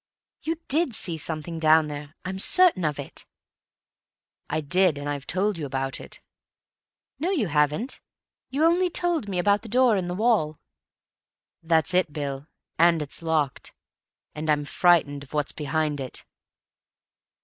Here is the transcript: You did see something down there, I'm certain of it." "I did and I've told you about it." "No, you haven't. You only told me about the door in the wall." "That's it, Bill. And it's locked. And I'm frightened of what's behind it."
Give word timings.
You 0.41 0.55
did 0.67 0.95
see 0.95 1.15
something 1.15 1.59
down 1.59 1.85
there, 1.85 2.15
I'm 2.25 2.39
certain 2.39 2.83
of 2.83 2.97
it." 2.97 3.27
"I 4.49 4.59
did 4.59 4.97
and 4.97 5.07
I've 5.07 5.27
told 5.27 5.59
you 5.59 5.67
about 5.67 5.99
it." 5.99 6.21
"No, 7.19 7.29
you 7.29 7.49
haven't. 7.49 8.01
You 8.49 8.63
only 8.65 8.89
told 8.89 9.29
me 9.29 9.37
about 9.37 9.61
the 9.61 9.69
door 9.69 9.95
in 9.97 10.07
the 10.07 10.15
wall." 10.15 10.59
"That's 11.61 11.93
it, 11.93 12.11
Bill. 12.11 12.47
And 12.79 12.99
it's 12.99 13.21
locked. 13.21 13.73
And 14.33 14.49
I'm 14.49 14.65
frightened 14.65 15.21
of 15.21 15.33
what's 15.33 15.51
behind 15.51 15.99
it." 15.99 16.25